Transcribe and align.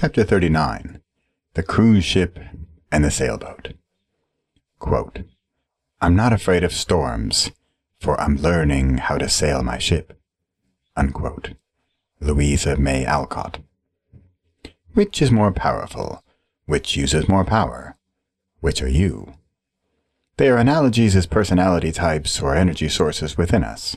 Chapter 0.00 0.22
39 0.22 1.00
The 1.54 1.64
Cruise 1.64 2.04
Ship 2.04 2.38
and 2.92 3.02
the 3.02 3.10
Sailboat. 3.10 3.72
Quote, 4.78 5.24
I'm 6.00 6.14
not 6.14 6.32
afraid 6.32 6.62
of 6.62 6.72
storms, 6.72 7.50
for 7.98 8.20
I'm 8.20 8.36
learning 8.36 8.98
how 8.98 9.18
to 9.18 9.28
sail 9.28 9.64
my 9.64 9.78
ship. 9.78 10.16
Unquote. 10.96 11.54
Louisa 12.20 12.76
May 12.76 13.04
Alcott. 13.04 13.58
Which 14.94 15.20
is 15.20 15.32
more 15.32 15.50
powerful? 15.50 16.22
Which 16.66 16.96
uses 16.96 17.28
more 17.28 17.44
power? 17.44 17.96
Which 18.60 18.80
are 18.80 18.88
you? 18.88 19.34
They 20.36 20.48
are 20.48 20.58
analogies 20.58 21.16
as 21.16 21.26
personality 21.26 21.90
types 21.90 22.40
or 22.40 22.54
energy 22.54 22.88
sources 22.88 23.36
within 23.36 23.64
us. 23.64 23.96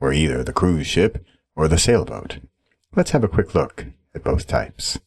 We're 0.00 0.14
either 0.14 0.42
the 0.42 0.54
cruise 0.54 0.86
ship 0.86 1.22
or 1.54 1.68
the 1.68 1.76
sailboat. 1.76 2.38
Let's 2.96 3.10
have 3.10 3.22
a 3.22 3.28
quick 3.28 3.54
look 3.54 3.84
at 4.14 4.24
both 4.24 4.46
types. 4.46 4.98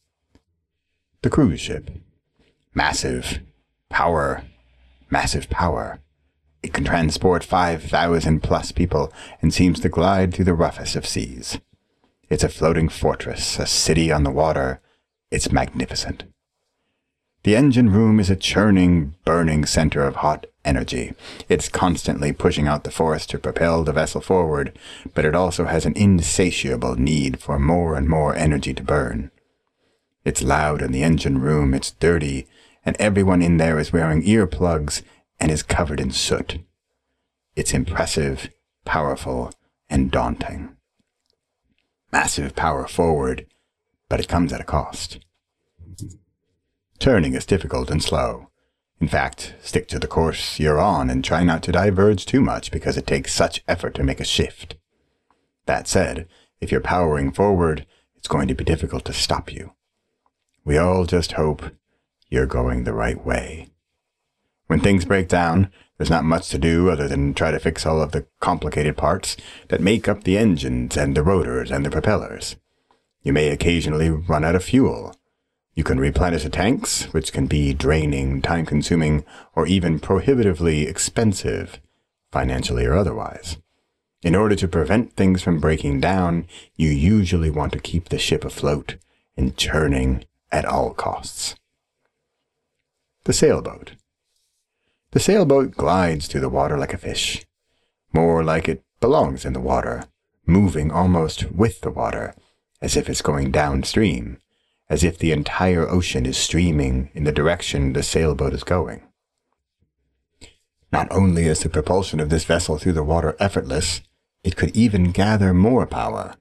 The 1.22 1.30
cruise 1.30 1.60
ship. 1.60 1.90
Massive. 2.74 3.40
Power. 3.88 4.44
Massive 5.10 5.48
power. 5.48 6.00
It 6.62 6.72
can 6.72 6.84
transport 6.84 7.44
5,000 7.44 8.42
plus 8.42 8.72
people 8.72 9.12
and 9.40 9.52
seems 9.52 9.80
to 9.80 9.88
glide 9.88 10.34
through 10.34 10.46
the 10.46 10.54
roughest 10.54 10.96
of 10.96 11.06
seas. 11.06 11.58
It's 12.28 12.44
a 12.44 12.48
floating 12.48 12.88
fortress, 12.88 13.58
a 13.58 13.66
city 13.66 14.10
on 14.10 14.24
the 14.24 14.30
water. 14.30 14.80
It's 15.30 15.52
magnificent. 15.52 16.24
The 17.44 17.54
engine 17.54 17.90
room 17.90 18.18
is 18.18 18.30
a 18.30 18.34
churning, 18.36 19.14
burning 19.24 19.64
center 19.66 20.02
of 20.02 20.16
hot 20.16 20.46
energy. 20.64 21.14
It's 21.48 21.68
constantly 21.68 22.32
pushing 22.32 22.66
out 22.66 22.82
the 22.82 22.90
force 22.90 23.24
to 23.26 23.38
propel 23.38 23.84
the 23.84 23.92
vessel 23.92 24.20
forward, 24.20 24.76
but 25.14 25.24
it 25.24 25.36
also 25.36 25.66
has 25.66 25.86
an 25.86 25.96
insatiable 25.96 26.96
need 26.96 27.40
for 27.40 27.60
more 27.60 27.96
and 27.96 28.08
more 28.08 28.34
energy 28.34 28.74
to 28.74 28.82
burn. 28.82 29.30
It's 30.26 30.42
loud 30.42 30.82
in 30.82 30.90
the 30.90 31.04
engine 31.04 31.40
room, 31.40 31.72
it's 31.72 31.92
dirty, 31.92 32.48
and 32.84 32.96
everyone 32.98 33.42
in 33.42 33.58
there 33.58 33.78
is 33.78 33.92
wearing 33.92 34.24
earplugs 34.24 35.02
and 35.38 35.52
is 35.52 35.62
covered 35.62 36.00
in 36.00 36.10
soot. 36.10 36.58
It's 37.54 37.72
impressive, 37.72 38.50
powerful, 38.84 39.52
and 39.88 40.10
daunting. 40.10 40.76
Massive 42.10 42.56
power 42.56 42.88
forward, 42.88 43.46
but 44.08 44.18
it 44.18 44.26
comes 44.26 44.52
at 44.52 44.60
a 44.60 44.64
cost. 44.64 45.20
Turning 46.98 47.34
is 47.34 47.46
difficult 47.46 47.88
and 47.88 48.02
slow. 48.02 48.50
In 49.00 49.06
fact, 49.06 49.54
stick 49.62 49.86
to 49.88 50.00
the 50.00 50.08
course 50.08 50.58
you're 50.58 50.80
on 50.80 51.08
and 51.08 51.24
try 51.24 51.44
not 51.44 51.62
to 51.62 51.72
diverge 51.72 52.26
too 52.26 52.40
much 52.40 52.72
because 52.72 52.96
it 52.96 53.06
takes 53.06 53.32
such 53.32 53.62
effort 53.68 53.94
to 53.94 54.02
make 54.02 54.18
a 54.18 54.24
shift. 54.24 54.74
That 55.66 55.86
said, 55.86 56.26
if 56.60 56.72
you're 56.72 56.80
powering 56.80 57.30
forward, 57.30 57.86
it's 58.16 58.26
going 58.26 58.48
to 58.48 58.56
be 58.56 58.64
difficult 58.64 59.04
to 59.04 59.12
stop 59.12 59.52
you. 59.52 59.75
We 60.66 60.76
all 60.76 61.06
just 61.06 61.32
hope 61.32 61.62
you're 62.28 62.44
going 62.44 62.82
the 62.82 62.92
right 62.92 63.24
way. 63.24 63.68
When 64.66 64.80
things 64.80 65.04
break 65.04 65.28
down, 65.28 65.70
there's 65.96 66.10
not 66.10 66.24
much 66.24 66.48
to 66.48 66.58
do 66.58 66.90
other 66.90 67.06
than 67.06 67.34
try 67.34 67.52
to 67.52 67.60
fix 67.60 67.86
all 67.86 68.02
of 68.02 68.10
the 68.10 68.26
complicated 68.40 68.96
parts 68.96 69.36
that 69.68 69.80
make 69.80 70.08
up 70.08 70.24
the 70.24 70.36
engines 70.36 70.96
and 70.96 71.16
the 71.16 71.22
rotors 71.22 71.70
and 71.70 71.86
the 71.86 71.90
propellers. 71.90 72.56
You 73.22 73.32
may 73.32 73.50
occasionally 73.50 74.10
run 74.10 74.44
out 74.44 74.56
of 74.56 74.64
fuel, 74.64 75.14
you 75.76 75.84
can 75.84 76.00
replenish 76.00 76.42
the 76.42 76.48
tanks, 76.48 77.04
which 77.12 77.32
can 77.34 77.46
be 77.46 77.74
draining, 77.74 78.42
time 78.42 78.64
consuming, 78.64 79.24
or 79.54 79.66
even 79.66 80.00
prohibitively 80.00 80.88
expensive, 80.88 81.80
financially 82.32 82.86
or 82.86 82.94
otherwise. 82.94 83.58
In 84.22 84.34
order 84.34 84.56
to 84.56 84.66
prevent 84.66 85.12
things 85.12 85.42
from 85.42 85.60
breaking 85.60 86.00
down, 86.00 86.48
you 86.74 86.88
usually 86.88 87.50
want 87.50 87.72
to 87.74 87.78
keep 87.78 88.08
the 88.08 88.18
ship 88.18 88.44
afloat 88.44 88.96
and 89.36 89.56
churning 89.56 90.24
at 90.50 90.64
all 90.64 90.94
costs. 90.94 91.56
The 93.24 93.32
sailboat. 93.32 93.92
The 95.12 95.20
sailboat 95.20 95.72
glides 95.72 96.26
through 96.26 96.42
the 96.42 96.48
water 96.48 96.78
like 96.78 96.94
a 96.94 96.98
fish, 96.98 97.44
more 98.12 98.44
like 98.44 98.68
it 98.68 98.84
belongs 99.00 99.44
in 99.44 99.52
the 99.52 99.60
water, 99.60 100.04
moving 100.46 100.90
almost 100.90 101.50
with 101.50 101.80
the 101.80 101.90
water, 101.90 102.34
as 102.80 102.96
if 102.96 103.08
it's 103.08 103.22
going 103.22 103.50
downstream 103.50 104.38
as 104.88 105.02
if 105.02 105.18
the 105.18 105.32
entire 105.32 105.88
ocean 105.88 106.26
is 106.26 106.36
streaming 106.36 107.10
in 107.14 107.24
the 107.24 107.32
direction 107.32 107.92
the 107.92 108.02
sailboat 108.02 108.54
is 108.54 108.64
going. 108.64 109.02
Not 110.92 111.08
only 111.10 111.46
is 111.46 111.60
the 111.60 111.68
propulsion 111.68 112.20
of 112.20 112.30
this 112.30 112.44
vessel 112.44 112.78
through 112.78 112.92
the 112.92 113.02
water 113.02 113.36
effortless, 113.40 114.00
it 114.44 114.56
could 114.56 114.74
even 114.76 115.10
gather 115.10 115.52
more 115.52 115.86
power. 115.86 116.34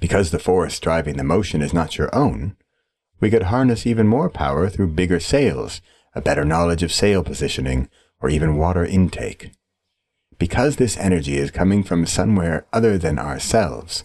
Because 0.00 0.30
the 0.30 0.38
force 0.38 0.80
driving 0.80 1.16
the 1.16 1.24
motion 1.24 1.60
is 1.60 1.74
not 1.74 1.98
your 1.98 2.12
own, 2.14 2.56
we 3.20 3.30
could 3.30 3.44
harness 3.44 3.86
even 3.86 4.08
more 4.08 4.30
power 4.30 4.68
through 4.68 4.88
bigger 4.88 5.20
sails, 5.20 5.80
a 6.14 6.20
better 6.20 6.44
knowledge 6.44 6.82
of 6.82 6.92
sail 6.92 7.22
positioning, 7.22 7.88
or 8.20 8.28
even 8.28 8.56
water 8.56 8.84
intake. 8.84 9.52
Because 10.38 10.76
this 10.76 10.96
energy 10.96 11.36
is 11.36 11.50
coming 11.50 11.82
from 11.82 12.06
somewhere 12.06 12.66
other 12.72 12.96
than 12.96 13.18
ourselves, 13.18 14.04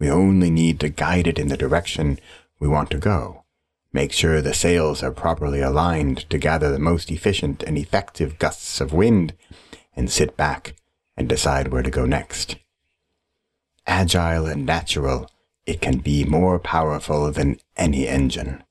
we 0.00 0.10
only 0.10 0.50
need 0.50 0.80
to 0.80 0.88
guide 0.88 1.26
it 1.26 1.38
in 1.38 1.48
the 1.48 1.56
direction 1.56 2.18
we 2.58 2.68
want 2.68 2.90
to 2.90 2.98
go. 2.98 3.44
Make 3.92 4.12
sure 4.12 4.42
the 4.42 4.52
sails 4.52 5.02
are 5.02 5.12
properly 5.12 5.60
aligned 5.60 6.28
to 6.28 6.38
gather 6.38 6.70
the 6.70 6.78
most 6.78 7.10
efficient 7.10 7.62
and 7.62 7.78
effective 7.78 8.38
gusts 8.38 8.80
of 8.80 8.92
wind, 8.92 9.32
and 9.94 10.10
sit 10.10 10.36
back 10.36 10.74
and 11.16 11.28
decide 11.28 11.68
where 11.68 11.82
to 11.82 11.90
go 11.90 12.04
next. 12.04 12.56
Agile 13.86 14.46
and 14.46 14.66
natural, 14.66 15.30
it 15.66 15.80
can 15.80 15.98
be 15.98 16.24
more 16.24 16.58
powerful 16.58 17.30
than 17.32 17.58
any 17.76 18.08
engine. 18.08 18.62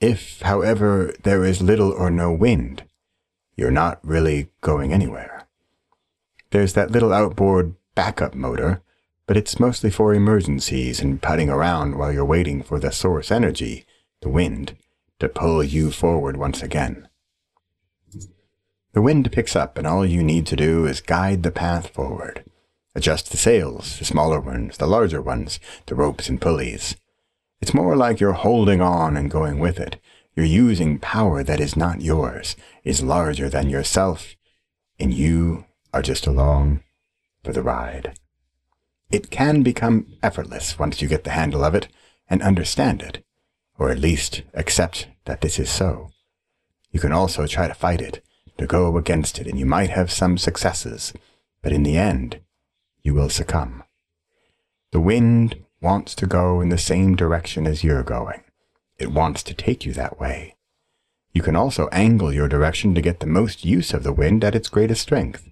If, 0.00 0.42
however, 0.42 1.14
there 1.22 1.44
is 1.44 1.62
little 1.62 1.92
or 1.92 2.10
no 2.10 2.32
wind, 2.32 2.84
you're 3.56 3.70
not 3.70 3.98
really 4.02 4.50
going 4.60 4.92
anywhere. 4.92 5.46
There's 6.50 6.72
that 6.74 6.90
little 6.90 7.12
outboard 7.12 7.74
backup 7.94 8.34
motor 8.34 8.82
but 9.30 9.36
it's 9.36 9.60
mostly 9.60 9.90
for 9.90 10.12
emergencies 10.12 10.98
and 10.98 11.22
putting 11.22 11.48
around 11.48 11.96
while 11.96 12.12
you're 12.12 12.24
waiting 12.24 12.64
for 12.64 12.80
the 12.80 12.90
source 12.90 13.30
energy, 13.30 13.86
the 14.22 14.28
wind, 14.28 14.76
to 15.20 15.28
pull 15.28 15.62
you 15.62 15.92
forward 15.92 16.36
once 16.36 16.64
again. 16.64 17.06
The 18.92 19.00
wind 19.00 19.30
picks 19.30 19.54
up 19.54 19.78
and 19.78 19.86
all 19.86 20.04
you 20.04 20.24
need 20.24 20.46
to 20.46 20.56
do 20.56 20.84
is 20.84 21.00
guide 21.00 21.44
the 21.44 21.52
path 21.52 21.90
forward. 21.90 22.42
Adjust 22.94 23.30
the 23.30 23.36
sails, 23.36 23.98
the 23.98 24.04
smaller 24.04 24.40
ones, 24.40 24.76
the 24.78 24.86
larger 24.86 25.22
ones, 25.22 25.60
the 25.86 25.94
ropes 25.94 26.28
and 26.28 26.40
pulleys. 26.40 26.96
It's 27.60 27.74
more 27.74 27.94
like 27.94 28.20
you're 28.20 28.32
holding 28.32 28.80
on 28.80 29.16
and 29.16 29.30
going 29.30 29.58
with 29.58 29.78
it. 29.78 30.00
You're 30.34 30.46
using 30.46 30.98
power 30.98 31.44
that 31.44 31.60
is 31.60 31.76
not 31.76 32.00
yours, 32.00 32.56
is 32.82 33.02
larger 33.02 33.48
than 33.48 33.68
yourself, 33.68 34.34
and 34.98 35.12
you 35.12 35.66
are 35.92 36.02
just 36.02 36.26
along 36.26 36.82
for 37.44 37.52
the 37.52 37.62
ride. 37.62 38.18
It 39.10 39.30
can 39.30 39.62
become 39.62 40.06
effortless 40.22 40.78
once 40.78 41.02
you 41.02 41.08
get 41.08 41.24
the 41.24 41.30
handle 41.30 41.64
of 41.64 41.74
it 41.74 41.88
and 42.28 42.42
understand 42.42 43.02
it, 43.02 43.24
or 43.78 43.90
at 43.90 43.98
least 43.98 44.42
accept 44.54 45.08
that 45.24 45.40
this 45.40 45.58
is 45.58 45.70
so. 45.70 46.10
You 46.90 47.00
can 47.00 47.12
also 47.12 47.46
try 47.46 47.68
to 47.68 47.74
fight 47.74 48.00
it, 48.00 48.24
to 48.58 48.66
go 48.66 48.96
against 48.96 49.38
it, 49.38 49.46
and 49.46 49.58
you 49.58 49.66
might 49.66 49.90
have 49.90 50.10
some 50.10 50.38
successes, 50.38 51.12
but 51.62 51.72
in 51.72 51.82
the 51.82 51.96
end, 51.96 52.40
you 53.02 53.14
will 53.14 53.30
succumb. 53.30 53.82
The 54.92 55.00
wind 55.00 55.64
wants 55.80 56.14
to 56.16 56.26
go 56.26 56.60
in 56.60 56.68
the 56.68 56.78
same 56.78 57.16
direction 57.16 57.66
as 57.66 57.82
you're 57.84 58.02
going. 58.02 58.42
It 58.98 59.12
wants 59.12 59.42
to 59.44 59.54
take 59.54 59.84
you 59.84 59.92
that 59.94 60.20
way. 60.20 60.56
You 61.32 61.42
can 61.42 61.56
also 61.56 61.88
angle 61.92 62.32
your 62.32 62.48
direction 62.48 62.94
to 62.94 63.00
get 63.00 63.20
the 63.20 63.26
most 63.26 63.64
use 63.64 63.94
of 63.94 64.02
the 64.02 64.12
wind 64.12 64.44
at 64.44 64.54
its 64.54 64.68
greatest 64.68 65.02
strength. 65.02 65.48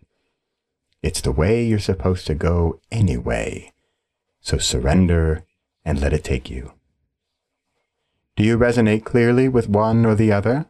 It's 1.03 1.20
the 1.20 1.32
way 1.32 1.64
you're 1.64 1.78
supposed 1.78 2.26
to 2.26 2.34
go 2.34 2.81
anyway. 2.91 3.72
So 4.41 4.58
surrender 4.58 5.44
and 5.84 6.00
let 6.00 6.12
it 6.12 6.25
take 6.25 6.50
you. 6.50 6.72
Do 8.37 8.44
you 8.44 8.58
resonate 8.58 9.05
clearly 9.05 9.49
with 9.49 9.69
one 9.69 10.05
or 10.05 10.14
the 10.14 10.32
other? 10.32 10.67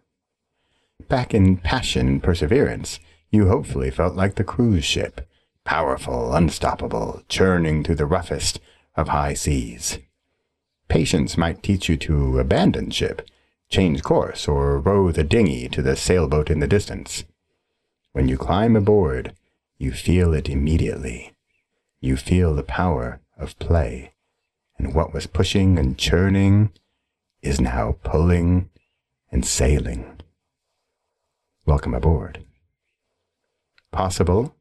Back 1.08 1.32
in 1.32 1.56
passion 1.56 2.20
perseverance, 2.20 3.00
you 3.30 3.48
hopefully 3.48 3.90
felt 3.90 4.14
like 4.14 4.34
the 4.34 4.44
cruise 4.44 4.84
ship, 4.84 5.26
powerful, 5.64 6.34
unstoppable, 6.34 7.22
churning 7.28 7.84
through 7.84 7.96
the 7.96 8.06
roughest 8.06 8.60
of 8.96 9.08
high 9.08 9.34
seas. 9.34 9.98
Patience 10.88 11.36
might 11.36 11.62
teach 11.62 11.88
you 11.88 11.96
to 11.98 12.38
abandon 12.38 12.90
ship, 12.90 13.28
change 13.68 14.02
course, 14.02 14.48
or 14.48 14.78
row 14.78 15.12
the 15.12 15.24
dinghy 15.24 15.68
to 15.68 15.82
the 15.82 15.96
sailboat 15.96 16.50
in 16.50 16.60
the 16.60 16.66
distance. 16.66 17.24
When 18.12 18.28
you 18.28 18.38
climb 18.38 18.74
aboard, 18.74 19.34
you 19.76 19.92
feel 19.92 20.32
it 20.34 20.48
immediately. 20.48 21.32
You 22.00 22.16
feel 22.16 22.54
the 22.54 22.62
power 22.62 23.20
of 23.36 23.58
play, 23.58 24.14
and 24.78 24.94
what 24.94 25.12
was 25.12 25.26
pushing 25.26 25.78
and 25.78 25.98
churning 25.98 26.72
is 27.42 27.60
now 27.60 27.96
pulling 28.02 28.70
and 29.30 29.44
sailing. 29.44 30.20
Welcome 31.66 31.94
aboard. 31.94 32.44
Possible, 33.92 34.54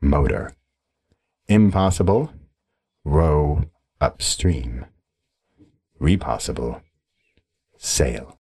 motor. 0.00 0.54
Impossible, 1.48 2.32
row 3.04 3.64
upstream. 4.00 4.84
Repossible. 5.98 6.80
Sail. 7.76 8.37